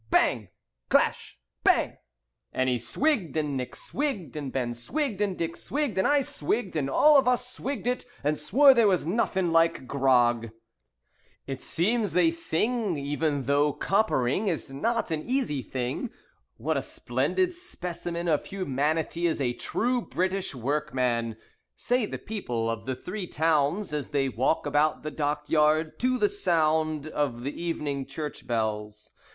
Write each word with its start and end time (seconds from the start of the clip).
Bang! 0.09 0.47
Clash! 0.89 1.37
Bang! 1.63 1.95
"And 2.51 2.67
he 2.67 2.79
swigg'd, 2.79 3.37
and 3.37 3.55
Nick 3.55 3.75
swigg'd, 3.75 4.35
And 4.35 4.51
Ben 4.51 4.73
swigg'd, 4.73 5.21
and 5.21 5.37
Dick 5.37 5.55
swigg'd, 5.55 5.99
And 5.99 6.07
I 6.07 6.21
swigg'd, 6.21 6.75
and 6.75 6.89
all 6.89 7.19
of 7.19 7.27
us 7.27 7.47
swigg'd 7.53 7.85
it, 7.85 8.05
And 8.23 8.35
swore 8.35 8.73
there 8.73 8.87
was 8.87 9.05
nothing 9.05 9.51
like 9.51 9.85
grog." 9.85 10.49
It 11.45 11.61
seems 11.61 12.13
they 12.13 12.31
sing, 12.31 12.97
Even 12.97 13.43
though 13.43 13.73
coppering 13.73 14.47
is 14.47 14.71
not 14.73 15.11
an 15.11 15.21
easy 15.29 15.61
thing. 15.61 16.09
What 16.57 16.77
a 16.77 16.81
splendid 16.81 17.53
specimen 17.53 18.27
of 18.27 18.47
humanity 18.47 19.27
is 19.27 19.39
a 19.39 19.53
true 19.53 20.01
British 20.01 20.55
workman, 20.55 21.37
Say 21.75 22.07
the 22.07 22.17
people 22.17 22.71
of 22.71 22.85
the 22.85 22.95
Three 22.95 23.27
Towns, 23.27 23.93
As 23.93 24.09
they 24.09 24.29
walk 24.29 24.65
about 24.65 25.03
the 25.03 25.11
dockyard 25.11 25.99
To 25.99 26.17
the 26.17 26.27
sound 26.29 27.05
of 27.05 27.43
the 27.43 27.61
evening 27.61 28.07
church 28.07 28.47
bells. 28.47 29.11